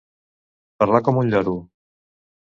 [0.83, 1.53] Parlar com un lloro.